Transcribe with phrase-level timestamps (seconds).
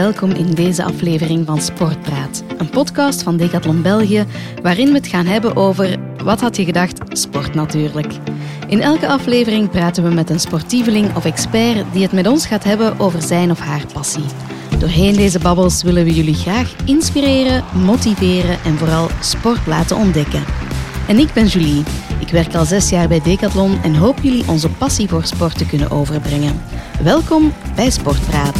[0.00, 4.26] Welkom in deze aflevering van Sportpraat, een podcast van Decathlon België,
[4.62, 8.12] waarin we het gaan hebben over, wat had je gedacht, sport natuurlijk.
[8.68, 12.64] In elke aflevering praten we met een sportieveling of expert die het met ons gaat
[12.64, 14.24] hebben over zijn of haar passie.
[14.78, 20.44] Doorheen deze babbels willen we jullie graag inspireren, motiveren en vooral sport laten ontdekken.
[21.08, 21.82] En ik ben Julie.
[22.18, 25.66] Ik werk al zes jaar bij Decathlon en hoop jullie onze passie voor sport te
[25.66, 26.60] kunnen overbrengen.
[27.02, 28.54] Welkom bij Sportpraat.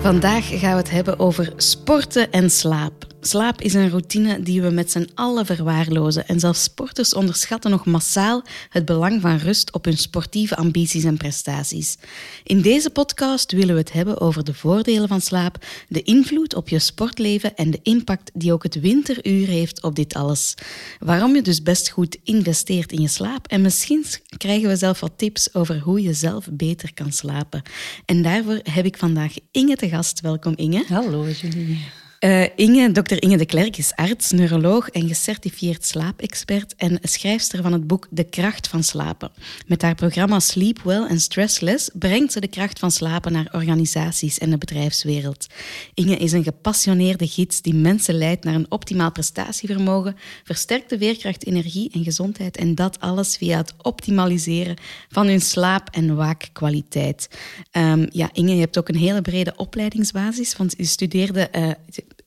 [0.00, 3.15] Vandaag gaan we het hebben over sporten en slaap.
[3.20, 7.86] Slaap is een routine die we met z'n allen verwaarlozen en zelfs sporters onderschatten nog
[7.86, 11.96] massaal het belang van rust op hun sportieve ambities en prestaties.
[12.44, 16.68] In deze podcast willen we het hebben over de voordelen van slaap, de invloed op
[16.68, 20.54] je sportleven en de impact die ook het winteruur heeft op dit alles.
[20.98, 24.04] Waarom je dus best goed investeert in je slaap en misschien
[24.36, 27.62] krijgen we zelf wat tips over hoe je zelf beter kan slapen.
[28.04, 30.20] En daarvoor heb ik vandaag Inge te gast.
[30.20, 30.84] Welkom Inge.
[30.88, 32.05] Hallo Julie.
[32.20, 37.86] Uh, Inge, Inge de Klerk is arts, neuroloog en gecertificeerd slaapexpert en schrijfster van het
[37.86, 39.30] boek De Kracht van Slapen.
[39.66, 44.38] Met haar programma Sleep Well en Stressless brengt ze de kracht van slapen naar organisaties
[44.38, 45.46] en de bedrijfswereld.
[45.94, 51.90] Inge is een gepassioneerde gids die mensen leidt naar een optimaal prestatievermogen, versterkte veerkracht, energie
[51.92, 54.76] en gezondheid en dat alles via het optimaliseren
[55.08, 57.28] van hun slaap- en waakkwaliteit.
[57.72, 61.70] Um, ja, Inge, je hebt ook een hele brede opleidingsbasis, want je studeerde uh,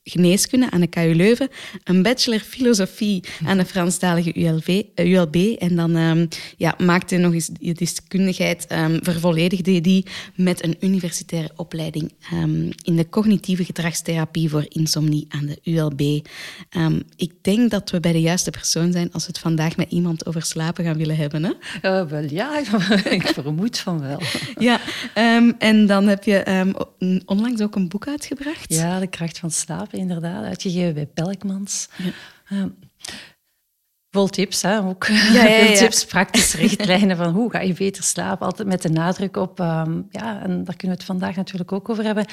[0.10, 1.50] geneeskunde aan de KU Leuven,
[1.84, 7.34] een bachelor filosofie aan de Franstalige ULV, ULB eh, en dan um, ja, maakte nog
[7.34, 13.66] eens je deskundigheid, um, vervolledigde je die met een universitaire opleiding um, in de cognitieve
[13.66, 16.02] gedragstherapie voor insomnie aan de ULB.
[17.16, 20.26] ik denk dat we bij de juiste persoon zijn als we het vandaag met iemand
[20.26, 21.44] over slapen gaan willen hebben.
[21.44, 21.52] Hè?
[22.02, 22.58] Uh, wel ja,
[23.10, 24.22] ik vermoed van wel.
[24.58, 24.80] ja,
[25.58, 26.44] en dan heb je
[27.26, 28.73] onlangs ook een boek uitgebracht.
[28.73, 31.89] Ja, De Kracht van Slapen inderdaad, uitgegeven bij Pelkmans.
[32.48, 32.70] Ja.
[34.11, 35.05] vol tips, hè, ook.
[35.08, 38.45] Ja, ja, Veel tips, praktische richtlijnen van hoe ga je beter slapen.
[38.45, 41.89] Altijd met de nadruk op, um, ja, en daar kunnen we het vandaag natuurlijk ook
[41.89, 42.26] over hebben,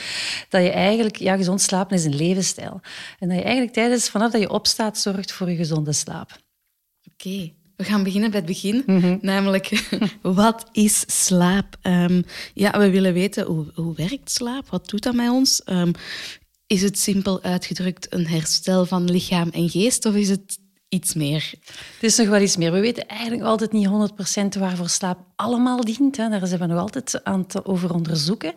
[0.48, 2.80] dat je eigenlijk, ja, gezond slapen is een levensstijl.
[3.18, 6.30] En dat je eigenlijk tijdens, vanaf dat je opstaat, zorgt voor je gezonde slaap.
[7.12, 7.52] Oké.
[7.76, 9.88] We gaan beginnen bij het begin, mm namelijk
[10.22, 11.76] wat is slaap?
[11.82, 12.24] Um,
[12.54, 14.68] ja, we willen weten hoe, hoe werkt slaap?
[14.68, 15.62] Wat doet dat met ons?
[15.66, 15.92] Um,
[16.66, 21.52] is het simpel uitgedrukt een herstel van lichaam en geest of is het iets meer?
[21.64, 22.72] Het is nog wel iets meer.
[22.72, 23.88] We weten eigenlijk altijd niet
[24.56, 26.16] 100% waarvoor slaap allemaal dient.
[26.16, 26.28] Hè.
[26.28, 28.52] Daar zijn we nog altijd aan het over onderzoeken.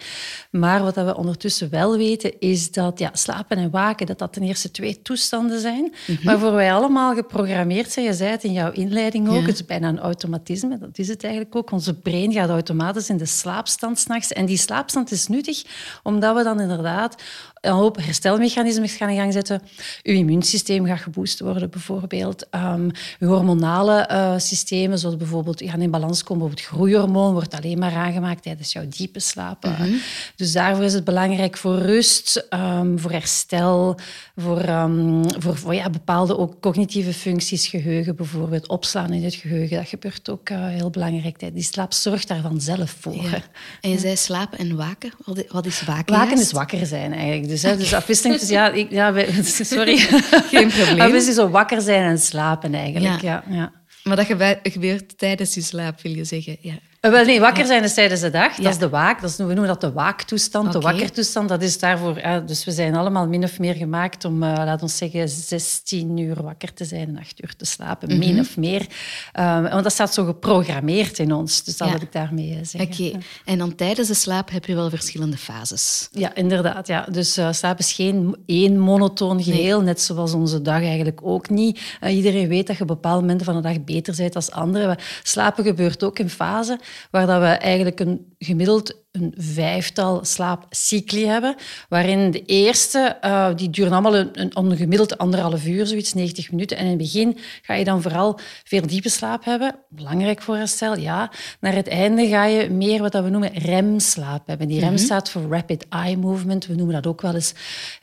[0.52, 4.44] Maar wat we ondertussen wel weten, is dat ja, slapen en waken dat dat ten
[4.44, 6.24] eerste twee toestanden zijn, mm -hmm.
[6.24, 8.06] waarvoor wij allemaal geprogrammeerd zijn.
[8.06, 10.78] Je zei het in jouw inleiding ook, het is bijna een automatisme.
[10.78, 11.72] Dat is het eigenlijk ook.
[11.72, 14.34] Onze brein gaat automatisch in de slaapstand s'nachts.
[14.34, 15.64] En die slaapstand is nuttig,
[16.04, 17.24] omdat we dan inderdaad
[17.62, 19.62] een hoop herstelmechanismen gaan in gang zetten.
[20.04, 22.48] Uw immuunsysteem gaat geboost worden, bijvoorbeeld.
[22.56, 26.48] Um, uw hormonale uh, systemen, zoals bijvoorbeeld gaan in balans komen.
[26.48, 29.66] Bijvoorbeeld groeihormoon wordt alleen maar aangemaakt tijdens jouw diepe slaap.
[29.66, 30.00] Mm -hmm.
[30.36, 34.00] Dus daarvoor is het belangrijk voor rust, um, voor herstel,
[34.36, 39.78] voor, um, voor, voor ja, bepaalde ook cognitieve functies, geheugen bijvoorbeeld, opslaan in het geheugen.
[39.78, 41.54] Dat gebeurt ook uh, heel belangrijk.
[41.54, 43.16] Die slaap zorgt daar vanzelf voor.
[43.16, 43.42] Ja.
[43.82, 45.12] En je zei slapen en waken.
[45.50, 46.16] Wat is waken?
[46.16, 47.49] Waken is wakker zijn eigenlijk.
[47.50, 48.42] Dus, hè, dus afwisseling.
[48.42, 49.98] Ja, ik, ja, sorry.
[49.98, 51.02] Geen probleem.
[51.02, 53.22] Afwisseling zo wakker zijn en slapen eigenlijk.
[53.22, 53.44] Ja.
[53.50, 53.72] Ja, ja.
[54.04, 54.26] Maar dat
[54.64, 56.58] gebeurt tijdens je slaap, wil je zeggen.
[56.62, 56.80] Ja.
[57.02, 58.56] Uh, wel, nee, wakker zijn is tijdens de dag.
[58.56, 59.22] Dat is de waak.
[59.22, 60.82] Dat is, we noemen dat de waaktoestand, okay.
[60.82, 61.50] de wakkertoestand.
[61.50, 62.22] Dat is daarvoor...
[62.46, 66.44] Dus we zijn allemaal min of meer gemaakt om, uh, laten we zeggen, 16 uur
[66.44, 68.08] wakker te zijn en 8 uur te slapen.
[68.08, 68.34] Mm -hmm.
[68.34, 68.86] Min of meer.
[69.34, 71.64] want dat staat zo geprogrammeerd in ons.
[71.64, 71.94] Dus dat ja.
[71.94, 72.92] wil ik daarmee zeggen.
[72.92, 73.04] Oké.
[73.04, 73.22] Okay.
[73.46, 76.10] En dan tijdens de slaap heb je wel verschillende fases.
[76.12, 76.88] Ja, inderdaad.
[76.88, 77.06] Ja.
[77.12, 79.86] Dus slaap is geen één monotoon geheel, nee.
[79.86, 81.80] net zoals onze dag eigenlijk ook niet.
[82.08, 84.98] iedereen weet dat je op bepaalde momenten van de dag beter bent dan andere.
[85.24, 86.80] Slapen gebeurt ook in fasen
[87.12, 91.56] waar dat we eigenlijk een gemiddeld een vijftal slaapcycli hebben,
[91.90, 96.52] waarin de eerste, uh, die duren allemaal een, een, een gemiddeld anderhalf uur, zoiets, 90
[96.52, 96.78] minuten.
[96.78, 100.98] En in het begin ga je dan vooral veel diepe slaap hebben, belangrijk voor herstel,
[100.98, 101.32] ja.
[101.60, 104.68] Naar het einde ga je meer wat we noemen REM-slaap hebben.
[104.68, 105.06] Die REM mm -hmm.
[105.06, 106.66] staat voor Rapid Eye Movement.
[106.66, 107.54] We noemen dat ook wel eens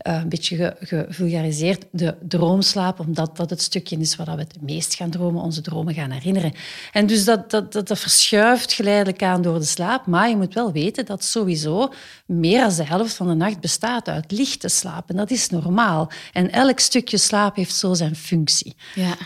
[0.06, 4.94] uh, een beetje gevulgariseerd de droomslaap, omdat dat het stukje is waar we het meest
[4.94, 6.52] gaan dromen, onze dromen gaan herinneren.
[6.92, 10.54] En dus dat, dat, dat, dat verschuift geleidelijk aan door de slaap, maar je moet
[10.54, 11.92] wel weten dat sowieso
[12.26, 15.10] meer dan de helft van de nacht bestaat uit lichte slaap.
[15.10, 16.10] En dat is normaal.
[16.32, 18.74] En elk stukje slaap heeft zo zijn functie.
[18.94, 19.16] Ja.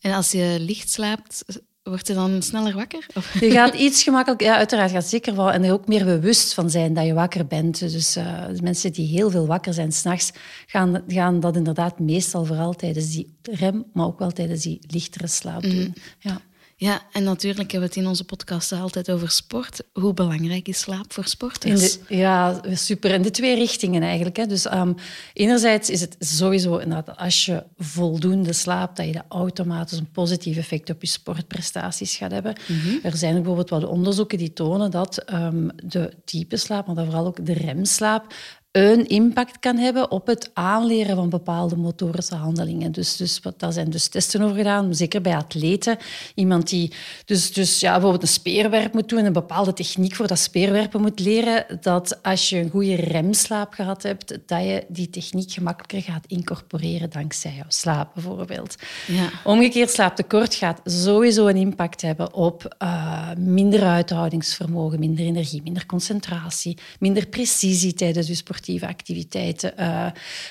[0.00, 1.44] En als je licht slaapt,
[1.84, 3.06] Wordt je dan sneller wakker?
[3.14, 3.40] Of?
[3.40, 4.46] Je gaat iets gemakkelijker...
[4.46, 5.52] Ja, uiteraard gaat zeker wel.
[5.52, 7.78] En er ook meer bewust van zijn dat je wakker bent.
[7.78, 10.32] Dus uh, mensen die heel veel wakker zijn s'nachts,
[10.66, 15.26] gaan, gaan dat inderdaad meestal vooral tijdens die rem, maar ook wel tijdens die lichtere
[15.26, 15.72] slaap doen.
[15.72, 15.94] Mm.
[16.18, 16.40] Ja.
[16.76, 19.82] Ja, en natuurlijk hebben we het in onze podcast altijd over sport.
[19.92, 21.98] Hoe belangrijk is slaap voor sporters?
[22.08, 23.10] ja, super.
[23.10, 24.36] In de twee richtingen eigenlijk.
[24.36, 24.46] Hè.
[24.46, 24.94] Dus um,
[25.32, 30.90] enerzijds is het sowieso dat als je voldoende slaapt, dat je automatisch een positief effect
[30.90, 32.56] op je sportprestaties gaat hebben.
[32.68, 33.06] Mhm.
[33.06, 37.26] Er zijn bijvoorbeeld wat onderzoeken die tonen dat um, de diepe slaap, maar dan vooral
[37.26, 38.34] ook de remslaap,
[38.76, 42.92] een impact kan hebben op het aanleren van bepaalde motorische handelingen.
[42.92, 45.96] Dus, dus daar zijn dus testen over gedaan, zeker bij atleten.
[46.34, 46.92] Iemand die
[47.24, 51.20] dus, dus ja, bijvoorbeeld een speerwerp moet doen, een bepaalde techniek voor dat speerwerpen moet
[51.20, 56.26] leren, dat als je een goede remslaap gehad hebt, dat je die techniek gemakkelijker gaat
[56.26, 58.76] incorporeren dankzij jouw slaap bijvoorbeeld.
[59.06, 59.30] Ja.
[59.44, 66.78] Omgekeerd slaaptekort gaat sowieso een impact hebben op uh, minder uithoudingsvermogen, minder energie, minder concentratie,
[66.98, 70.06] minder precisie tijdens je sport activiteiten, uh,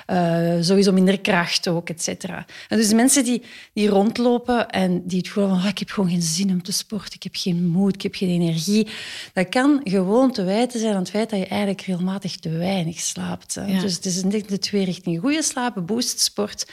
[0.07, 2.45] uh, sowieso minder kracht ook, et cetera.
[2.69, 3.41] En dus mensen die,
[3.73, 6.71] die rondlopen en die het gevoel van oh, ik heb gewoon geen zin om te
[6.71, 8.87] sporten, ik heb geen moed, ik heb geen energie,
[9.33, 12.99] dat kan gewoon te wijten zijn aan het feit dat je eigenlijk regelmatig te weinig
[12.99, 13.53] slaapt.
[13.81, 15.21] Dus het is in de twee richtingen.
[15.21, 16.65] Goede slapen, boost sport,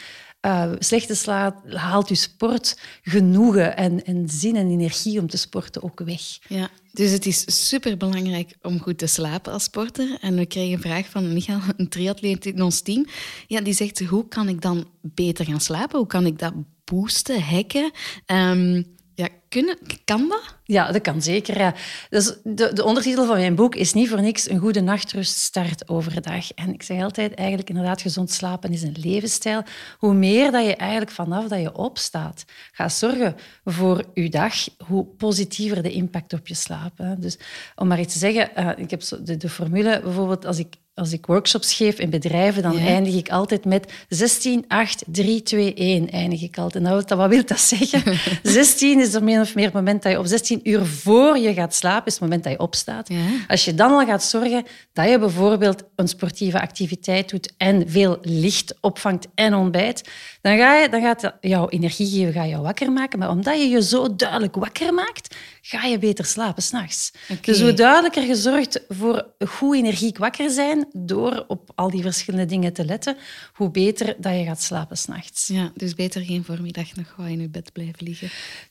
[0.46, 6.00] uh, slechte slaap haalt je sport genoegen en, zin en energie om te sporten ook
[6.00, 6.20] weg.
[6.48, 10.18] Ja, dus het is superbelangrijk om goed te slapen als sporter.
[10.20, 13.06] En we kregen een vraag van Michael, een triatleet in ons team.
[13.46, 15.98] Ja, die zegt, hoe kan ik dan beter gaan slapen?
[15.98, 16.54] Hoe kan ik dat
[16.84, 17.90] boosten, hacken?
[18.26, 20.56] Um, ja, kunnen, kan dat?
[20.64, 21.58] Ja, dat kan zeker.
[21.58, 21.74] Ja.
[22.10, 25.88] Dus de, de ondertitel van mijn boek is niet voor niks een goede nachtrust start
[25.88, 26.52] overdag.
[26.52, 29.62] En ik zeg altijd, eigenlijk inderdaad, gezond slapen is een levensstijl.
[29.98, 34.54] Hoe meer dat je eigenlijk vanaf dat je opstaat gaat zorgen voor je dag,
[34.86, 36.92] hoe positiever de impact op je slaap.
[37.18, 37.38] Dus
[37.74, 40.74] om maar iets te zeggen, uh, ik heb zo de, de formule bijvoorbeeld, als ik
[41.00, 45.74] als ik workshops geef in bedrijven, dan eindig ik altijd met 16, 8, 3, 2,
[45.74, 46.10] 1.
[46.10, 46.84] Eindig ik altijd.
[46.84, 48.18] Nou, wat wil dat zeggen?
[48.42, 51.54] 16 is er meer of meer het moment dat je op 16 uur voor je
[51.54, 53.08] gaat slapen, is het moment dat je opstaat.
[53.08, 53.16] Ja.
[53.48, 58.18] Als je dan al gaat zorgen dat je bijvoorbeeld een sportieve activiteit doet en veel
[58.22, 60.08] licht opvangt en ontbijt,
[60.40, 63.18] dan, ga je, dan gaat jouw energie geven, ga je wakker maken.
[63.18, 67.12] Maar omdat je je zo duidelijk wakker maakt, ga je beter slapen s'nachts.
[67.22, 67.38] Okay.
[67.42, 72.46] Dus hoe duidelijker je zorgt voor goed energiek wakker zijn, door op al die verschillende
[72.46, 73.16] dingen te letten,
[73.52, 75.46] hoe beter dat je gaat slapen s'nachts.
[75.46, 78.28] Ja, dus beter geen voormiddag nog gewoon in je bed blijven liggen.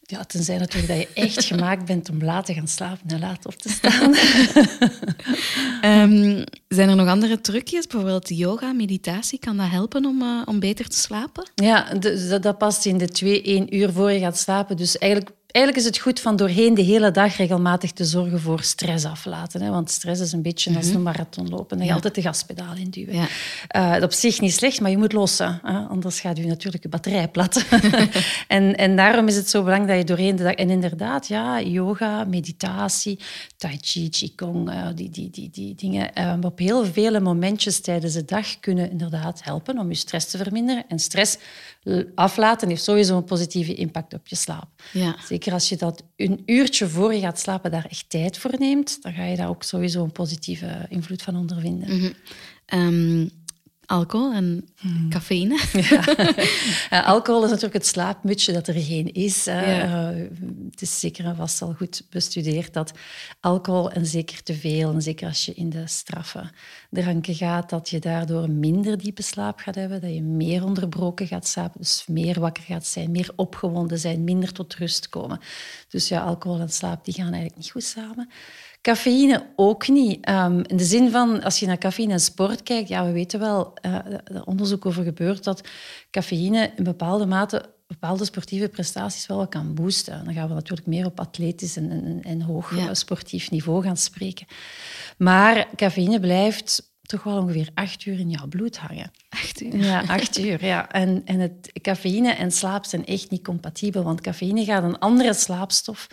[0.09, 3.45] Ja, tenzij natuurlijk dat je echt gemaakt bent om laat te gaan slapen en laat
[3.45, 4.13] op te staan.
[6.11, 7.87] um, zijn er nog andere trucjes?
[7.87, 11.49] Bijvoorbeeld yoga, meditatie, kan dat helpen om, uh, om beter te slapen?
[11.55, 14.77] Ja, dat, dat past in de twee, één uur voor je gaat slapen.
[14.77, 18.63] Dus eigenlijk Eigenlijk is het goed van doorheen de hele dag regelmatig te zorgen voor
[18.63, 19.61] stress aflaten.
[19.61, 19.69] Hè?
[19.69, 20.95] Want stress is een beetje als mhm.
[20.95, 21.77] een marathon lopen.
[21.77, 23.15] Dan je altijd de gaspedaal induwen.
[23.15, 23.27] Ja.
[23.75, 25.59] Uh, dat op zich niet slecht, maar je moet lossen.
[25.63, 25.77] Hè?
[25.77, 27.65] Anders gaat je natuurlijk je batterij plat.
[28.47, 30.53] en, en daarom is het zo belangrijk dat je doorheen de dag...
[30.53, 33.19] En inderdaad, ja, yoga, meditatie,
[33.57, 36.11] tai chi, qigong, uh, die, die, die, die dingen.
[36.17, 40.37] Uh, op heel vele momentjes tijdens de dag kunnen inderdaad helpen om je stress te
[40.37, 40.85] verminderen.
[40.87, 41.37] En stress
[42.15, 44.67] aflaten heeft sowieso een positieve impact op je slaap.
[44.93, 45.15] Ja.
[45.27, 49.01] Zeker als je dat een uurtje voor je gaat slapen daar echt tijd voor neemt,
[49.01, 51.97] dan ga je daar ook sowieso een positieve invloed van ondervinden.
[51.97, 53.29] Mm
[53.89, 55.09] alcohol en hmm.
[55.09, 55.59] cafeïne.
[56.89, 57.01] Ja.
[57.01, 59.47] alcohol is natuurlijk het slaapmutje dat er geen is.
[59.47, 60.07] Uh,
[60.69, 62.91] het is zeker en vast al goed bestudeerd dat
[63.39, 66.51] alcohol, en zeker te veel, en zeker als je in de straffe
[66.89, 71.47] dranken gaat, dat je daardoor minder diepe slaap gaat hebben, dat je meer onderbroken gaat
[71.47, 75.39] slapen, dus meer wakker gaat zijn, meer opgewonden zijn, minder tot rust komen.
[75.89, 78.29] Dus ja, alcohol en slaap die gaan eigenlijk niet goed samen.
[78.81, 80.29] Cafeïne ook niet.
[80.29, 83.39] Um, in de zin van, als je naar cafeïne en sport kijkt, ja, we weten
[83.39, 83.93] wel, uh,
[84.23, 85.67] er onderzoek over gebeurt dat
[86.11, 90.25] cafeïne in bepaalde mate bepaalde sportieve prestaties wel kan boosten.
[90.25, 94.47] Dan gaan we natuurlijk meer op atletisch en, en, en hoog sportief niveau gaan spreken.
[95.17, 99.11] Maar cafeïne blijft toch wel ongeveer acht uur in jouw bloed hangen.
[99.29, 99.77] Acht uur?
[99.77, 100.65] Ja, acht uur.
[100.65, 100.91] Ja.
[100.91, 105.33] En, en het, cafeïne en slaap zijn echt niet compatibel, want cafeïne gaat een andere
[105.33, 106.07] slaapstof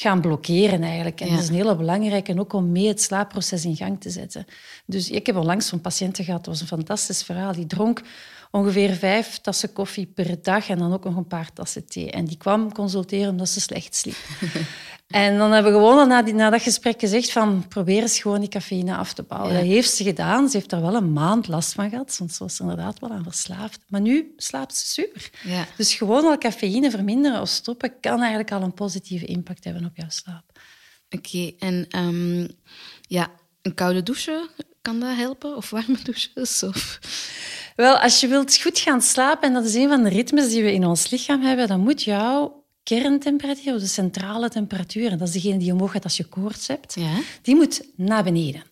[0.00, 1.20] gaan blokkeren eigenlijk.
[1.20, 4.46] En dat is een hele belangrijke, ook om mee het slaapproces in gang te zetten.
[4.86, 7.52] Dus ik heb onlangs zo'n patiënten gehad, dat was een fantastisch verhaal.
[7.52, 8.02] Die dronk
[8.50, 12.10] ongeveer vijf tassen koffie per dag en dan ook nog een paar tassen thee.
[12.10, 14.16] En die kwam consulteren omdat ze slecht sliep.
[15.06, 18.40] en dan hebben we gewoon na, die, na dat gesprek gezegd van probeer eens gewoon
[18.40, 19.54] die cafeïne af te bouwen.
[19.54, 20.48] Dat heeft ze gedaan.
[20.48, 23.24] Ze heeft er wel een maand last van gehad, want ze was inderdaad wel aan
[23.24, 23.80] verslaafd.
[23.88, 25.30] Maar nu slaapt ze super.
[25.42, 25.66] Ja.
[25.76, 29.96] Dus gewoon al cafeïne verminderen of stoppen kan eigenlijk al een positieve impact hebben op
[29.96, 30.44] jouw slaap.
[31.10, 32.48] Oké, en ehm,
[33.00, 33.30] ja,
[33.62, 34.48] een koude douche,
[34.82, 35.56] kan dat helpen?
[35.56, 36.62] Of warme douches?
[36.62, 36.98] Of...
[37.80, 40.62] Wel, als je wilt goed gaan slapen, en dat is een van de ritmes die
[40.62, 45.34] we in ons lichaam hebben, dan moet jouw kerntemperatuur, de centrale temperatuur, en dat is
[45.34, 47.18] degene die omhoog gaat als je koorts hebt, Ja?
[47.42, 48.62] die moet naar beneden.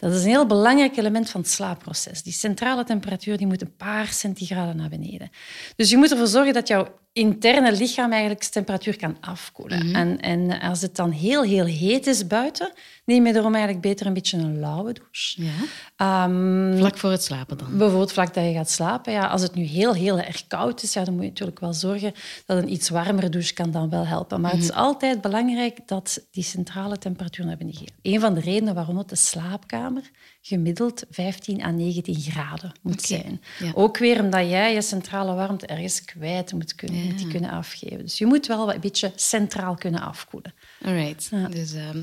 [0.00, 2.22] Dat is een heel belangrijk element van het slaapproces.
[2.22, 5.30] Die centrale temperatuur die moet een paar centigraden naar beneden.
[5.76, 9.94] Dus je moet ervoor zorgen dat jouw interne lichaam eigenlijk zijn temperatuur kan afkoelen.
[9.94, 12.72] en, en als het dan heel, heel heet is buiten,
[13.04, 15.42] neem je daarom eigenlijk beter een beetje een lauwe douche.
[15.42, 15.50] Ja?
[15.96, 17.76] Ehm, Vlak voor het slapen dan?
[17.76, 19.12] Bijvoorbeeld vlak dat je gaat slapen.
[19.12, 21.72] Ja, als het nu heel, heel erg koud is, ja, dan moet je natuurlijk wel
[21.72, 22.12] zorgen
[22.46, 24.40] dat een iets warmere douche kan dan wel helpen.
[24.40, 27.92] Maar het is altijd belangrijk dat die centrale temperatuur naar beneden gaat.
[28.02, 29.16] Een van de redenen waarom het de
[29.52, 33.40] slaapkamer gemiddeld 15 à 19 graden moet zijn.
[33.58, 33.72] ja.
[33.74, 37.98] Ook weer omdat jij je centrale warmte ergens kwijt moet kunnen, moet die kunnen afgeven.
[37.98, 40.54] Dus je moet wel een beetje centraal kunnen afkoelen.
[40.84, 41.30] Alright.
[41.50, 41.98] Dus ehm,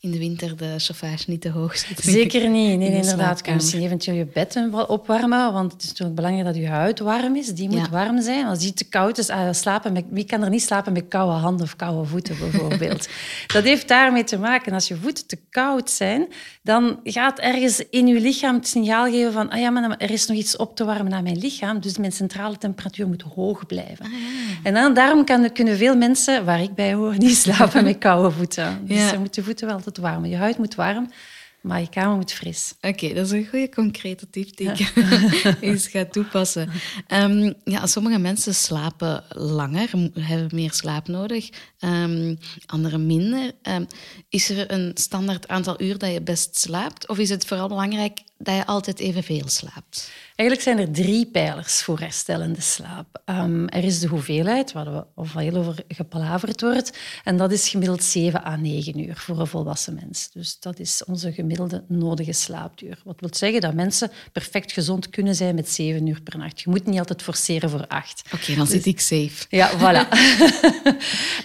[0.00, 2.12] in de winter de chauffage niet te hoog zetten.
[2.12, 2.78] Zeker niet.
[2.78, 3.40] Nee, de inderdaad.
[3.40, 7.36] Kun je eventueel je bed opwarmen, want het is natuurlijk belangrijk dat je huid warm
[7.36, 7.48] is.
[7.54, 7.90] Die moet Ja.
[7.90, 8.46] warm zijn.
[8.46, 11.32] Als die te koud is, ah, slapen met, wie kan er niet slapen met koude
[11.36, 13.08] handen of koude voeten bijvoorbeeld?
[13.54, 14.72] dat heeft daarmee te maken.
[14.72, 16.26] Als je voeten te koud zijn,
[16.62, 20.26] dan gaat ergens in je lichaam het signaal geven van ah ja, maar er is
[20.26, 24.06] nog iets op te warmen aan mijn lichaam, dus mijn centrale temperatuur moet hoog blijven.
[24.62, 28.23] En dan, daarom kan, kunnen veel mensen, waar ik bij hoor, niet slapen met koude
[28.32, 28.86] voeten.
[28.86, 29.12] Dus Ja.
[29.12, 30.24] je moet je voeten wel altijd warm.
[30.24, 31.10] Je huid moet warm,
[31.60, 32.74] maar je kamer moet fris.
[32.80, 34.92] Oké, dat is een goede concrete tip die ik
[35.60, 36.70] eens ga toepassen.
[37.06, 42.34] Ehm, ja, sommige mensen slapen langer, hebben meer slaap nodig, ehm
[42.66, 43.52] anderen minder.
[43.62, 43.84] Ehm,
[44.28, 47.08] is er een standaard aantal uur dat je best slaapt?
[47.08, 50.10] Of is het vooral belangrijk dat je altijd evenveel slaapt?
[50.36, 53.20] Eigenlijk zijn er drie pijlers voor herstellende slaap.
[53.24, 56.98] Ehm, er is de hoeveelheid, waar we of heel over gepalaverd wordt.
[57.24, 60.30] En dat is gemiddeld 7 à 9 uur voor een volwassen mens.
[60.32, 63.00] Dus dat is onze gemiddelde nodige slaapduur.
[63.04, 66.60] Wat wil zeggen dat mensen perfect gezond kunnen zijn met 7 uur per nacht.
[66.60, 68.22] Je moet niet altijd forceren voor 8.
[68.34, 69.46] Oké, dan zit ik safe.
[69.48, 70.08] Ja, voilà.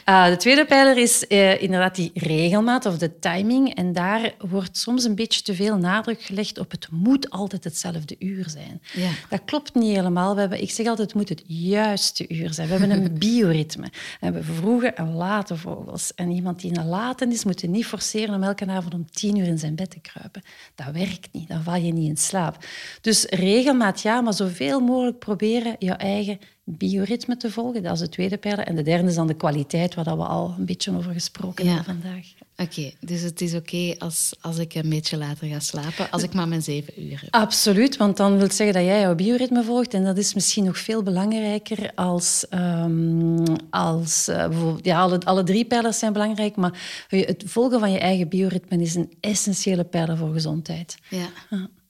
[0.05, 3.75] Eh, de tweede pijler is eh, inderdaad die regelmaat of de timing.
[3.75, 8.15] En daar wordt soms een beetje te veel nadruk gelegd op het moet altijd hetzelfde
[8.19, 8.78] uur zijn.
[8.93, 9.09] Ja.
[9.29, 10.33] Dat klopt niet helemaal.
[10.33, 12.67] We hebben, ik zeg altijd, het moet het juiste uur zijn.
[12.69, 13.88] We hebben een bioritme.
[13.91, 16.13] We hebben vroege en late vogels.
[16.15, 19.12] En iemand die in een late is, moet je niet forceren om elke avond om
[19.12, 20.41] tien uur in zijn bed te kruipen.
[20.75, 21.48] Dat werkt niet.
[21.48, 22.57] Dan val je niet in slaap.
[23.01, 27.83] Dus regelmaat ja, maar zoveel mogelijk proberen je eigen bioritme te volgen.
[27.83, 28.65] Dat is de tweede pijler.
[28.65, 31.74] En de derde is dan de kwaliteit, waar we al een beetje over gesproken Ja.
[31.75, 32.25] hebben vandaag.
[32.62, 36.34] Oké, dus het is oké als, als ik een beetje later ga slapen, als ik
[36.34, 37.34] maar mijn zeven uur heb.
[37.34, 39.94] Absoluut, want dan wil het zeggen dat jij jouw bioritme volgt.
[39.94, 42.48] En dat is misschien nog veel belangrijker als...
[42.50, 47.92] ehm, als eh, bijvoorbeeld, ja, alle, alle drie pijlers zijn belangrijk, maar het volgen van
[47.92, 50.98] je eigen bioritme is een essentiële pijler voor gezondheid.
[51.10, 51.30] Ja,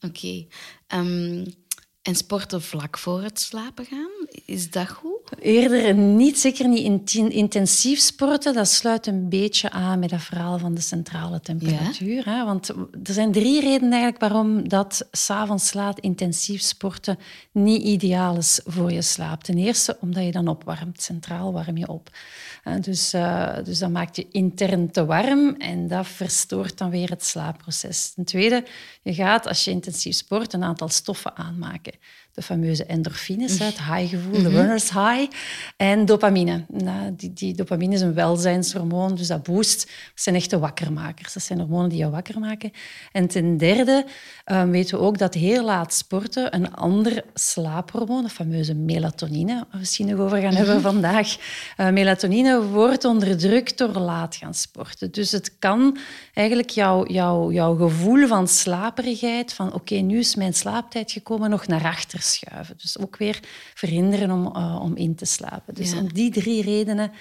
[0.02, 0.46] oké.
[0.88, 1.46] Ehm,
[2.02, 5.20] en sporten vlak voor het slapen gaan, is dat goed?
[5.40, 8.54] Eerder niet, zeker niet intensief sporten.
[8.54, 12.26] Dat sluit een beetje aan met dat verhaal van de centrale temperatuur.
[12.26, 12.46] Hè?
[12.46, 12.70] Want
[13.04, 17.20] er zijn drie redenen eigenlijk waarom dat s'avonds laat intensief sporten
[17.52, 19.44] niet ideaal is voor je slaap.
[19.44, 21.02] Ten eerste omdat je dan opwarmt.
[21.02, 22.10] Centraal warm je op.
[22.82, 27.26] Dus, eh, dus dat maakt je intern te warm en dat verstoort dan weer het
[27.26, 28.12] slaapproces.
[28.14, 28.66] Ten tweede,
[29.02, 31.89] je gaat als je intensief sport een aantal stoffen aanmaken.
[31.90, 32.02] mycket.
[32.34, 35.32] De fameuze endorfines, hè, het high-gevoel, de runner's high.
[35.78, 36.66] En dopamine.
[36.68, 39.80] Nou, die, die dopamine is een welzijnshormoon, dus dat boost.
[39.86, 41.34] Dat zijn echte wakkermakers.
[41.34, 42.72] Dat zijn hormonen die je wakker maken.
[43.12, 44.06] En ten derde
[44.44, 49.66] eh, weten we ook dat heel laat sporten een ander slaaphormoon, de fameuze melatonine, waar
[49.72, 51.38] we misschien nog over gaan hebben vandaag.
[51.78, 55.12] Eh, melatonine wordt onderdrukt door laat gaan sporten.
[55.12, 55.98] Dus het kan
[56.34, 61.68] eigenlijk jouw jouw jouw gevoel van slaperigheid, van oké, nu is mijn slaaptijd gekomen, nog
[61.68, 62.78] naar achter schuiven.
[62.78, 63.40] Dus ook weer
[63.74, 65.74] verhinderen om, eh, om in te slapen.
[65.74, 65.98] Dus Ja.
[66.00, 67.12] om die drie redenen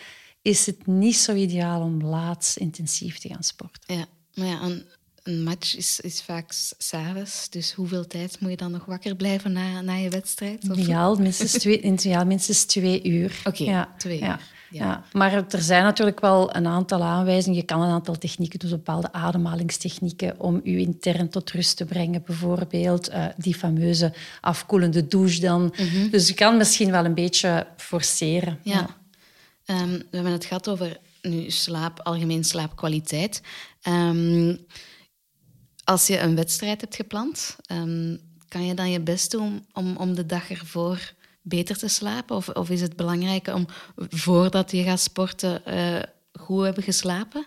[0.43, 3.95] is het niet zo ideaal om laat intensief te gaan sporten.
[3.97, 4.85] Ja, maar ja, een,
[5.23, 7.50] een match is, is vaak s'avonds.
[7.50, 10.71] Dus hoeveel tijd moet je dan nog wakker blijven na, na je wedstrijd?
[10.71, 13.40] Of- Ideaal minstens twee, ideaal minstens twee uur.
[13.45, 14.38] Oké, ja, twee ja.
[14.70, 15.04] Ja.
[15.12, 17.58] maar er zijn natuurlijk wel een aantal aanwijzingen.
[17.58, 22.22] Je kan een aantal technieken doen, bepaalde ademhalingstechnieken, om je intern tot rust te brengen.
[22.26, 25.62] Bijvoorbeeld uh, die fameuze afkoelende douche dan.
[25.62, 26.10] Mhm.
[26.10, 28.58] Dus je kan misschien wel een beetje forceren.
[28.62, 28.87] Ja.
[29.64, 33.42] Ehm, we hebben het gehad over nu slaap, algemeen slaapkwaliteit.
[33.88, 34.58] Um,
[35.84, 40.14] als je een wedstrijd hebt gepland, um, kan je dan je best doen om, om
[40.14, 41.12] de dag ervoor
[41.49, 42.37] beter te slapen?
[42.37, 46.02] Of, of is het belangrijk om voordat je gaat sporten uh,
[46.38, 47.47] goed hebben geslapen?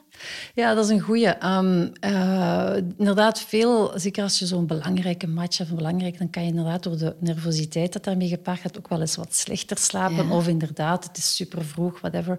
[0.55, 1.45] Ja, dat is een goede.
[1.45, 6.49] Um, uh, inderdaad, veel, zeker als je zo'n belangrijke match hebt, belangrijk, dan kan je
[6.49, 10.29] inderdaad door de nervositeit dat daarmee gepaard gaat ook wel eens wat slechter slapen.
[10.29, 12.37] Of inderdaad, het is super vroeg, whatever.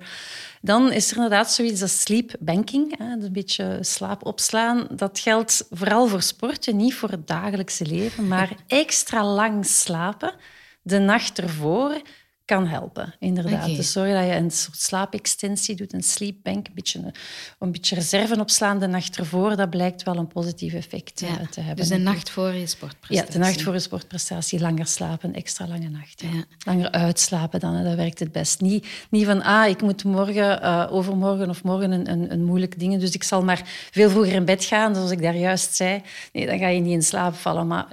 [0.61, 4.87] Dan is er inderdaad zoiets als sleep banking, hè, een beetje slaap opslaan.
[4.90, 10.33] Dat geldt vooral voor sporten, niet voor het dagelijkse leven, maar extra lang slapen
[10.82, 12.00] de nacht ervoor
[12.44, 13.66] kan helpen, inderdaad.
[13.66, 17.12] Dus zorg dat je een soort slaapextensie doet, een sleepbank, een beetje,
[17.58, 19.56] een beetje reserve opslaan de nacht ervoor.
[19.56, 21.76] Dat blijkt wel een positief effect eh, te hebben.
[21.76, 23.26] Dus de nacht voor je sportprestatie.
[23.26, 24.61] Ja, de nacht voor je sportprestatie.
[24.61, 26.22] Langer slapen, extra lange nacht.
[26.22, 26.44] Ja.
[26.64, 28.61] Langer uitslapen dan, dat werkt het best.
[28.61, 32.78] Niet, niet van, ah, ik moet morgen, uh, overmorgen of morgen een, een, een moeilijke
[32.78, 36.02] ding, dus ik zal maar veel vroeger in bed gaan, zoals ik daar juist zei.
[36.32, 37.66] Nee, dan ga je niet in slaap vallen.
[37.66, 37.87] Maar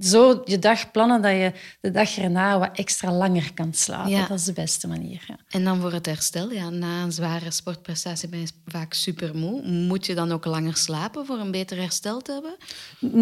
[0.00, 4.26] zo je dag plannen dat je de dag erna wat extra langer kan slapen ja.
[4.26, 5.24] Dat is de beste manier.
[5.26, 5.36] Ja.
[5.48, 9.62] En dan voor het herstel, ja, na een zware sportprestatie ben je vaak super moe.
[9.62, 12.56] Moet je dan ook langer slapen voor een beter herstel te hebben?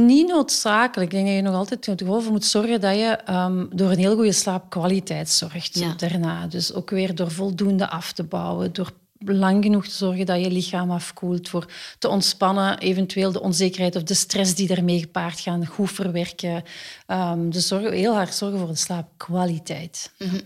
[0.06, 1.12] Niet noodzakelijk.
[1.12, 4.14] Ik denk dat je nog altijd voor moet zorgen dat je um, door een heel
[4.14, 6.46] goede slaapkwaliteit zorgt daarna.
[6.46, 8.92] Dus ook weer door voldoende af te bouwen, door
[9.24, 11.66] lang genoeg te zorgen dat je lichaam afkoelt, voor
[11.98, 16.62] te ontspannen, eventueel de onzekerheid of de stress die daarmee gepaard gaan goed verwerken.
[17.06, 20.10] Um, dus zorgen, heel hard zorgen voor de slaapkwaliteit.
[20.18, 20.40] Mhm.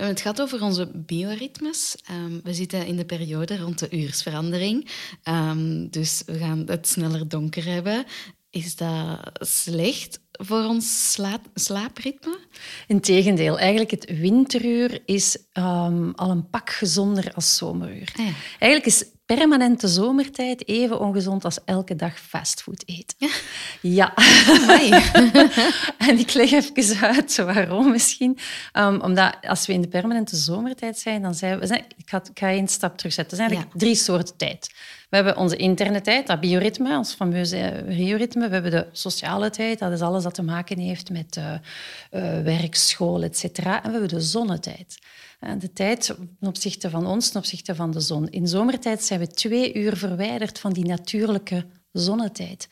[0.00, 1.96] We hebben het gehad over onze bioritmes.
[2.10, 4.90] Um, we zitten in de periode rond de uursverandering.
[5.24, 8.04] Um, dus we gaan het sneller donker hebben.
[8.50, 11.16] Is dat slecht voor ons
[11.54, 12.38] slaapritme?
[12.86, 18.12] Integendeel, eigenlijk het winteruur is um, al een pak gezonder als zomeruur.
[18.16, 18.32] Ah, ja.
[18.58, 19.04] Eigenlijk is
[19.36, 23.16] permanente zomertijd even ongezond als elke dag fastfood eten.
[23.18, 23.28] Ja.
[23.80, 24.14] ja.
[26.08, 28.38] en ik leg even uit waarom misschien.
[28.72, 31.66] Um, omdat als we in de permanente zomertijd zijn, dan zijn we...
[31.66, 33.38] Zijn, ik, ga, ik ga één stap terugzetten.
[33.38, 34.70] Er zijn eigenlijk drie soorten tijd.
[35.10, 38.48] We hebben onze interne tijd, dat bioritme, ons fameuze bioritme.
[38.48, 41.52] We hebben de sociale tijd, dat is alles dat te maken heeft met uh,
[42.10, 43.44] uh, werk, school, etc.
[43.44, 44.98] En we hebben de zonnetijd.
[45.58, 48.28] De tijd ten opzichte van ons, ten opzichte van de zon.
[48.28, 52.68] In zomertijd zijn we twee uur verwijderd van die natuurlijke zonnetijd.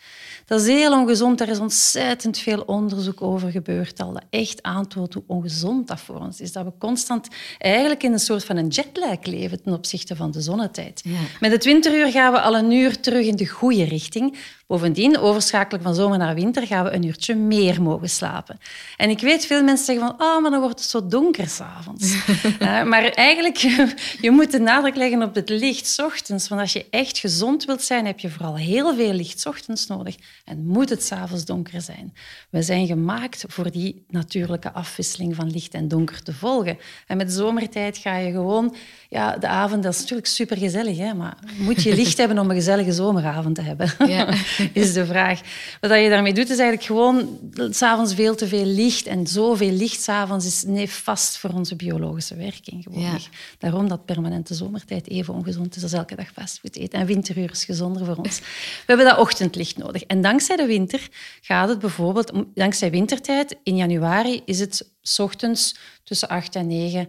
[0.46, 1.40] Dat is heel ongezond.
[1.40, 4.12] Er is ontzettend veel onderzoek over gebeurd al.
[4.12, 6.52] Dat echt aantoont hoe ongezond dat voor ons is.
[6.52, 7.28] Dat we constant
[7.58, 11.04] eigenlijk in een soort van een jetlag leven ten opzichte van de zonnetijd.
[11.40, 14.36] Met het winteruur gaan we al een uur terug in de goede richting.
[14.66, 18.58] Bovendien, overschakelen van zomer naar winter, gaan we een uurtje meer mogen slapen.
[18.96, 22.14] En ik weet, veel mensen zeggen van, oh, maar dan wordt het zo donker s'avonds.
[22.60, 23.56] uh, maar eigenlijk,
[24.20, 26.48] je moet de nadruk leggen op het licht ochtends.
[26.48, 30.16] Want als je echt gezond wilt zijn, heb je vooral heel veel licht ochtends nodig.
[30.44, 32.14] En moet het s'avonds donker zijn.
[32.50, 36.78] We zijn gemaakt voor die natuurlijke afwisseling van licht en donker te volgen.
[37.06, 38.74] En met zomertijd ga je gewoon...
[39.10, 42.56] Ja, de avond, dat is natuurlijk supergezellig, hè, maar moet je licht hebben om een
[42.56, 43.94] gezellige zomeravond te hebben?
[44.06, 44.34] Ja.
[44.72, 45.40] is de vraag.
[45.80, 47.38] Wat je daarmee doet, is eigenlijk gewoon
[47.70, 49.06] s'avonds veel te veel licht.
[49.06, 52.82] En zoveel licht s'avonds is nefast voor onze biologische werking.
[52.82, 53.18] Gewoon.
[53.58, 56.98] Daarom dat permanente zomertijd even ongezond is als elke dag fastfood eten.
[56.98, 58.38] En winteruur is gezonder voor ons.
[58.38, 58.44] We
[58.86, 60.02] hebben dat ochtendlicht nodig.
[60.02, 61.08] En dankzij de winter
[61.40, 62.32] gaat het bijvoorbeeld...
[62.54, 67.08] Dankzij wintertijd, in januari, is het ochtends tussen 8 en 9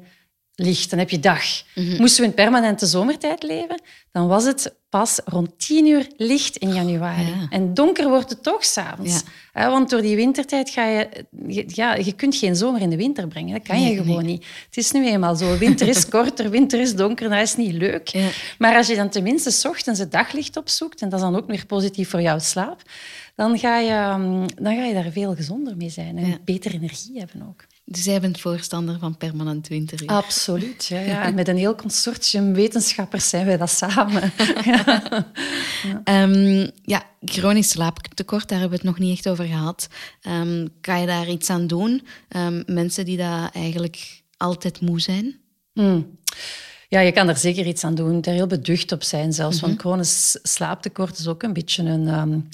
[0.59, 1.43] licht, dan heb je dag.
[1.75, 1.97] Mhm.
[1.97, 6.73] Moesten we in permanente zomertijd leven, dan was het pas rond tien uur licht in
[6.73, 7.47] januari.
[7.49, 9.23] En donker wordt het toch s'avonds.
[9.53, 9.69] Ja.
[9.69, 11.25] Want door die wintertijd ga je,
[11.67, 13.53] ja, je kunt geen zomer in de winter brengen.
[13.53, 14.45] Dat kan je gewoon niet.
[14.65, 15.57] Het is nu eenmaal zo.
[15.57, 18.11] Winter is korter, winter is donker, dat is niet leuk.
[18.57, 21.47] Maar als je dan tenminste s ochtends het daglicht opzoekt, en dat is dan ook
[21.47, 22.81] weer positief voor jouw slaap,
[23.35, 27.19] dan ga je, mm, dan ga je daar veel gezonder mee zijn en beter energie
[27.19, 27.65] hebben ook.
[27.91, 30.09] Dus jij bent voorstander van permanent winteruur?
[30.09, 30.99] Absoluut, ja.
[30.99, 31.23] ja.
[31.27, 34.31] En met een heel consortium wetenschappers zijn wij dat samen.
[34.65, 35.03] ja.
[36.03, 39.87] Um, ja, chronisch slaaptekort, daar hebben we het nog niet echt over gehad.
[40.27, 42.07] Um, kan je daar iets aan doen?
[42.35, 45.39] Um, mensen die daar eigenlijk altijd moe zijn?
[45.73, 46.17] Hmm.
[46.87, 48.21] Ja, je kan er zeker iets aan doen.
[48.21, 49.55] Daar heel beducht op zijn zelfs.
[49.55, 49.69] Mm -hmm.
[49.69, 52.49] Want chronisch slaaptekort is ook een beetje een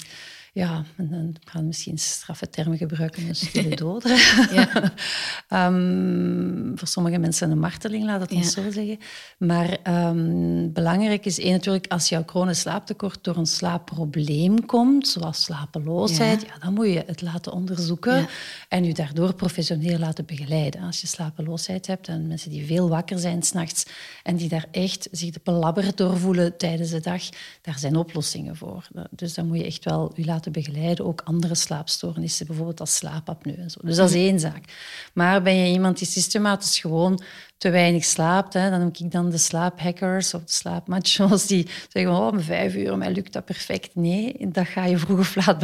[0.56, 4.10] ja, en dan gaan we misschien straffe termen gebruiken, een stille doder.
[4.52, 5.66] ja.
[5.66, 8.98] um, voor sommige mensen een marteling, laat het ons zo zeggen.
[9.38, 15.42] Maar um, belangrijk is één natuurlijk, als jouw chronisch slaaptekort door een slaapprobleem komt, zoals
[15.42, 16.58] slapeloosheid, ja.
[16.58, 18.26] dan moet je het laten onderzoeken
[18.68, 20.82] en je daardoor professioneel laten begeleiden.
[20.82, 23.86] Als je slapeloosheid hebt en mensen die veel wakker zijn s'nachts
[24.22, 27.22] en die daar echt zich belabberd door voelen tijdens de dag,
[27.62, 28.88] daar zijn oplossingen voor.
[29.10, 31.04] Dus dan moet je echt wel je laten begeleiden.
[31.04, 33.80] Ook andere slaapstoornissen, bijvoorbeeld als slaapapneu en zo.
[33.82, 34.64] Dus dat is één zaak.
[35.12, 37.20] Maar ben je iemand die systematisch gewoon
[37.58, 42.12] te weinig slaapt, hè, dan noem ik dan de slaaphackers of de slaapmachos die zeggen,
[42.12, 43.94] oh, om vijf uur, mij lukt dat perfect.
[43.94, 45.58] Nee, dat ga je vroeg of laat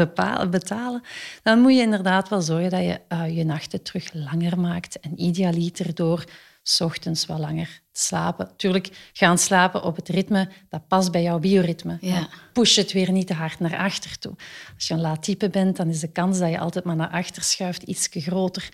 [0.50, 1.02] betalen.
[1.42, 5.20] Dan moet je inderdaad wel zorgen dat je uh, je nachten terug langer maakt en
[5.20, 6.24] idealiter door
[6.62, 8.50] s ochtends wat langer slapen.
[8.56, 11.98] Tuurlijk, gaan slapen op het ritme, dat past bij jouw bioritme.
[12.00, 12.28] Ja.
[12.52, 14.34] Push het weer niet te hard naar achter toe.
[14.74, 17.10] Als je een laat type bent, dan is de kans dat je altijd maar naar
[17.10, 18.68] achter schuift iets groter.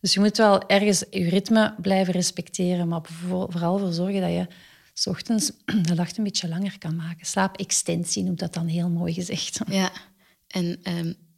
[0.00, 3.00] Dus je moet wel ergens je ritme blijven respecteren, maar
[3.48, 4.46] vooral voor zorgen dat je
[4.92, 5.52] s ochtends
[5.88, 7.26] de nacht een beetje langer kan maken.
[7.26, 9.60] Slaapextensie noemt dat dan heel mooi gezegd.
[9.66, 9.90] Ja,
[10.46, 11.28] en um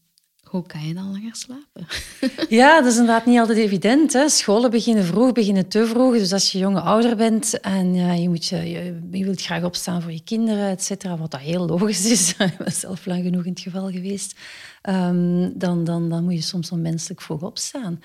[0.53, 1.87] hoe kan je dan langer slapen?
[2.59, 4.13] ja, dat is inderdaad niet altijd evident.
[4.13, 4.29] Hè.
[4.29, 6.13] Scholen beginnen vroeg, beginnen te vroeg.
[6.13, 10.03] Dus als je jonge ouder bent en ja, je, moet je, je, wilt graag opstaan
[10.03, 13.45] voor je kinderen, et cetera, wat dat heel logisch is, ik ben zelf lang genoeg
[13.45, 14.39] in het geval geweest,
[14.83, 18.03] um, dan, dan, dan moet je soms onmenselijk vroeg opstaan.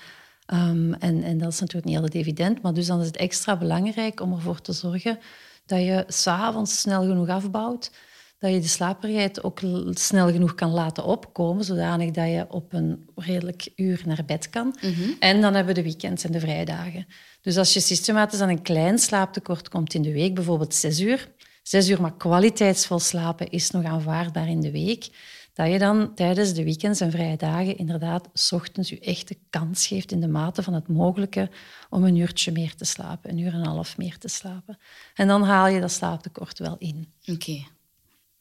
[0.52, 3.56] Um, en, en dat is natuurlijk niet altijd evident, maar dus dan is het extra
[3.56, 5.18] belangrijk om ervoor te zorgen
[5.66, 7.90] dat je s'avonds snel genoeg afbouwt
[8.38, 13.08] dat je de slaperigheid ook snel genoeg kan laten opkomen, zodanig dat je op een
[13.14, 14.76] redelijk uur naar bed kan.
[14.80, 15.10] Mhm.
[15.18, 17.06] En dan hebben we de weekends en de vrijdagen.
[17.40, 21.28] Dus als je systematisch aan een klein slaaptekort komt in de week, bijvoorbeeld zes uur,
[21.62, 25.08] zes uur maar kwaliteitsvol slapen is nog aanvaardbaar in de week,
[25.52, 29.86] dat je dan tijdens de weekends en vrije dagen inderdaad s ochtends je echte kans
[29.86, 31.50] geeft in de mate van het mogelijke
[31.90, 34.78] om een uurtje meer te slapen, een uur en een half meer te slapen.
[35.14, 37.12] En dan haal je dat slaaptekort wel in.
[37.24, 37.76] Oké.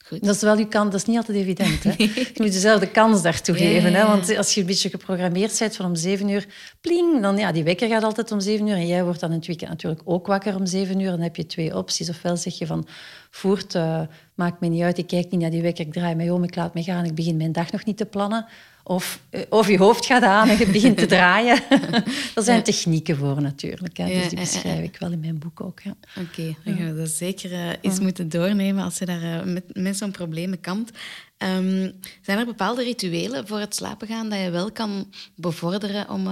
[0.09, 1.83] Dat is wel je kant, dat is niet altijd evident.
[1.83, 1.93] Hè?
[1.97, 3.93] Je moet jezelf de kans daartoe geven.
[3.93, 4.05] Hè?
[4.05, 6.45] Want als je een beetje geprogrammeerd bent van om zeven uur,
[6.81, 8.75] pling, dan ja, die wekker gaat altijd om zeven uur.
[8.75, 11.09] En jij wordt dan in het weekend natuurlijk ook wakker om zeven uur.
[11.09, 12.09] Dan heb je twee opties.
[12.09, 12.87] Ofwel zeg je van,
[13.29, 14.01] voert, uh,
[14.35, 16.55] maakt me niet uit, ik kijk niet naar die wekker, ik draai mij om, ik
[16.55, 18.45] laat me gaan, ik begin mijn dag nog niet te plannen.
[18.89, 21.63] Of, eh, of je hoofd gaat aan en je begint te draaien.
[22.35, 23.97] er zijn technieken voor natuurlijk.
[23.97, 24.05] Hè.
[24.05, 25.79] dus die beschrijf ik wel in mijn boek ook.
[26.19, 29.63] Oké, dan gaan we dat zeker uh, eens moeten doornemen als je daar uh, met,
[29.73, 30.97] met zo'n problemen kampt.
[31.37, 36.27] Um, zijn er bepaalde rituelen voor het slapen gaan dat je wel kan bevorderen om,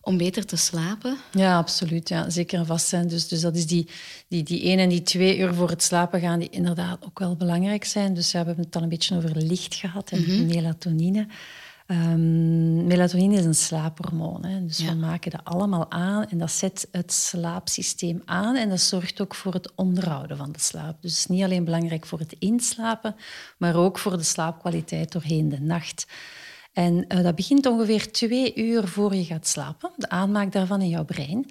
[0.00, 1.16] om beter te slapen?
[1.32, 2.08] Ja, absoluut.
[2.08, 2.30] Ja.
[2.30, 3.08] Zeker en vast zijn.
[3.08, 3.88] Dus, dus dat is die,
[4.28, 7.36] die, die één en die twee uur voor het slapen gaan, die inderdaad ook wel
[7.36, 8.14] belangrijk zijn.
[8.14, 10.46] Dus ja, we hebben het dan een beetje over licht gehad en mhm.
[10.46, 11.26] melatonine.
[11.90, 14.44] Um, melatonine is een slaaphormoon.
[14.44, 14.66] Hè.
[14.66, 19.20] Dus we maken dat allemaal aan en dat zet het slaapsysteem aan en dat zorgt
[19.20, 21.02] ook voor het onderhouden van de slaap.
[21.02, 23.16] Dus het is niet alleen belangrijk voor het inslapen,
[23.58, 26.06] maar ook voor de slaapkwaliteit doorheen de nacht.
[26.72, 30.88] En uh, dat begint ongeveer twee uur voor je gaat slapen, de aanmaak daarvan in
[30.88, 31.50] jouw brein.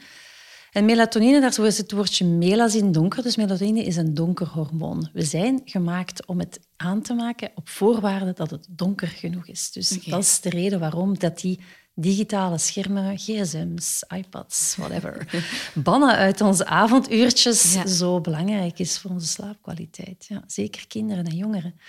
[0.71, 3.23] En melatonine, daar is het woordje melas in donker.
[3.23, 5.09] Dus melatonine is een donker hormoon.
[5.13, 9.71] We zijn gemaakt om het aan te maken op voorwaarde dat het donker genoeg is.
[9.71, 11.59] Dus dat is de reden waarom dat die
[11.93, 15.43] digitale schermen, gsm's, iPads, whatever,
[15.83, 20.25] bannen uit onze avonduurtjes zo belangrijk is voor onze slaapkwaliteit.
[20.27, 21.79] Ja, zeker kinderen en jongeren.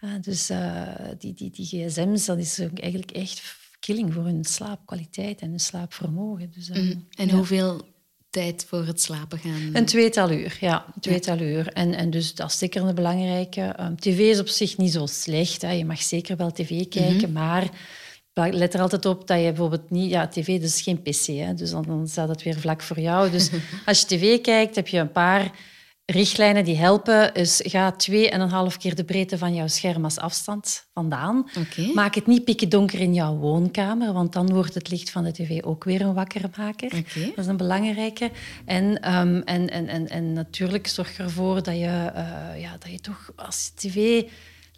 [0.00, 0.82] Uh, dus uh,
[1.18, 6.50] die, die, die gsm's, dat is eigenlijk echt killing voor hun slaapkwaliteit en hun slaapvermogen.
[6.54, 7.88] Dus, uh, En hoeveel
[8.30, 9.70] tijd voor het slapen gaan?
[9.72, 10.84] Een tweetal uur, ja.
[10.94, 11.68] Een tweetal uur.
[11.72, 13.74] En, en dus dat is zeker een belangrijke.
[13.80, 15.62] Um, tv is op zich niet zo slecht.
[15.62, 15.70] Hè.
[15.70, 17.32] Je mag zeker wel tv kijken, mhm.
[17.32, 17.70] maar
[18.34, 20.10] let er altijd op dat je bijvoorbeeld niet...
[20.10, 23.30] Ja, tv dus geen pc, hè, dus dan, dan staat het weer vlak voor jou.
[23.30, 23.50] Dus
[23.86, 25.50] als je tv kijkt, heb je een paar
[26.10, 30.04] richtlijnen die helpen is ga twee en een half keer de breedte van jouw scherm
[30.04, 31.50] als afstand vandaan.
[31.94, 35.32] Maak het niet pikken donker in jouw woonkamer, want dan wordt het licht van de
[35.32, 36.90] tv ook weer een wakkermaker.
[37.14, 38.30] Dat is een belangrijke.
[38.64, 43.00] En, um, en, en, en, en natuurlijk zorg ervoor dat je, uh, ja, dat je
[43.00, 44.22] toch als tv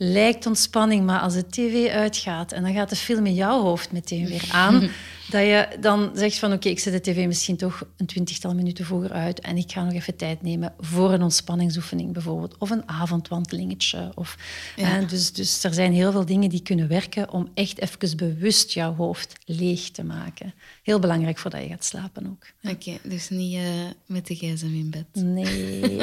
[0.04, 3.92] lijkt ontspanning, maar als de tv uitgaat en dan gaat de film in jouw hoofd
[3.92, 4.80] meteen weer aan,
[5.30, 8.84] dat je dan zegt van oké, ik zet de tv misschien toch een twintigtal minuten
[8.84, 12.88] vroeger uit en ik ga nog even tijd nemen voor een ontspanningsoefening bijvoorbeeld, of een
[12.88, 14.12] avondwandelingetje.
[14.14, 14.36] Of,
[14.76, 15.00] ja.
[15.00, 18.94] dus, dus er zijn heel veel dingen die kunnen werken om echt even bewust jouw
[18.94, 20.54] hoofd leeg te maken.
[20.82, 22.72] Heel belangrijk voordat je gaat slapen ook.
[22.72, 23.60] Oké, dus niet uh,
[24.06, 25.22] met de gsm in bed?
[25.24, 25.96] Nee.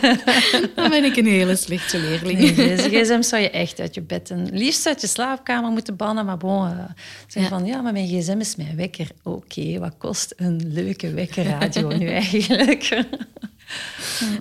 [0.76, 2.38] dan ben ik een hele slechte leerling.
[2.38, 5.70] Nee, deze gsm zou je je echt uit je bed en liefst uit je slaapkamer
[5.70, 6.24] moeten bannen.
[6.24, 6.84] Maar bon, uh,
[7.26, 9.08] zeggen van ja, maar mijn gsm is mijn wekker.
[9.22, 13.04] Oké, wat kost een leuke wekkerradio nu eigenlijk?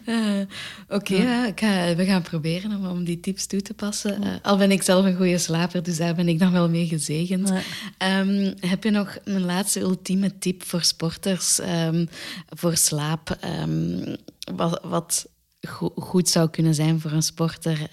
[0.05, 0.41] Uh,
[0.97, 4.23] Oké, okay, we gaan proberen om, die tips toe te passen.
[4.23, 6.87] Uh, al ben ik zelf een goede slaper, dus daar ben ik dan wel mee
[6.87, 7.49] gezegend.
[7.49, 12.09] Um, heb je nog een laatste ultieme tip voor sporters um,
[12.49, 13.37] voor slaap?
[13.61, 14.15] Um,
[14.55, 15.27] wat, wat
[15.61, 17.89] go goed zou kunnen zijn voor een sporter?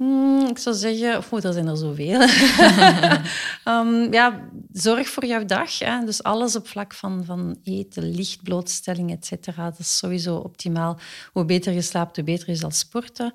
[0.00, 2.20] Hmm, ik zou zeggen, of er zijn er zoveel.
[3.64, 5.78] um, ja, zorg voor jouw dag.
[5.78, 6.04] Hè.
[6.04, 9.64] Dus alles op vlak van, van eten, licht, blootstelling, et cetera.
[9.64, 10.98] Dat is sowieso optimaal.
[11.32, 13.32] Hoe beter je slaapt, hoe beter je zal sporten.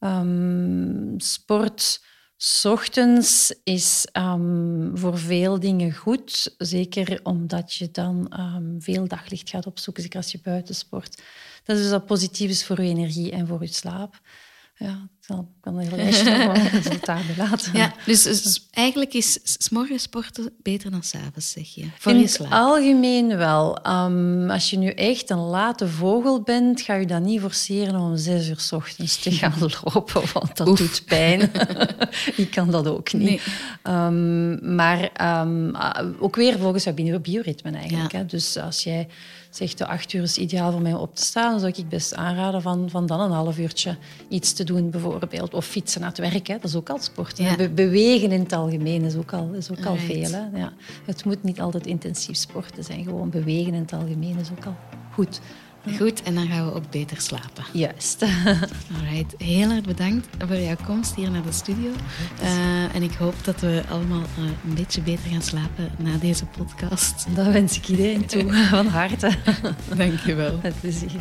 [0.00, 2.02] Um, sport
[2.36, 6.54] s ochtends is um, voor veel dingen goed.
[6.58, 8.32] Zeker omdat je dan
[8.78, 11.22] veel daglicht gaat opzoeken, zeker als je buiten sport.
[11.64, 14.20] Dat is dus dat positief is voor je energie en voor je slaap.
[14.76, 17.76] Ja, ik kan een heel lijstje resultaten laten.
[17.76, 21.86] Ja, dus, dus, eigenlijk is s morgens sporten beter dan s'avonds, zeg je?
[21.98, 22.50] Voor In je slaap.
[22.50, 23.86] het algemeen wel.
[23.86, 28.16] Um, als je nu echt een late vogel bent, ga je dan niet forceren om
[28.16, 31.40] zes uur s ochtends te gaan lopen, want dat doet pijn.
[32.36, 33.42] ik kan dat ook niet.
[33.82, 33.96] Nee.
[33.96, 35.10] Um, maar
[35.42, 35.76] um,
[36.18, 38.12] ook weer volgens jouw bioritme eigenlijk.
[38.12, 38.18] Ja.
[38.18, 38.26] Hè?
[38.26, 39.08] Dus als jij
[39.56, 41.88] zegt de acht uur is ideaal voor mij om op te staan, dan zou ik
[41.88, 43.96] best aanraden van, van dan een half uurtje
[44.28, 45.54] iets te doen, bijvoorbeeld.
[45.54, 46.54] Of fietsen naar het werk, hè.
[46.54, 47.38] dat is ook al sport.
[47.38, 47.68] Ja.
[47.68, 50.30] bewegen in het algemeen is ook al, is ook al veel.
[50.30, 50.58] Hè.
[50.58, 50.72] Ja.
[51.04, 54.76] Het moet niet altijd intensief sporten zijn, gewoon bewegen in het algemeen is ook al
[55.12, 55.40] goed.
[55.98, 57.64] Goed, en dan gaan we ook beter slapen.
[57.72, 58.22] Juist.
[58.96, 59.34] Alright.
[59.38, 61.90] Heel erg bedankt voor jouw komst hier naar de studio.
[62.42, 66.44] Uh, en ik hoop dat we allemaal uh, een beetje beter gaan slapen na deze
[66.44, 67.26] podcast.
[67.34, 69.30] Dat wens ik iedereen toe, van harte.
[69.96, 70.58] Dank je wel.
[70.62, 71.20] Met plezier.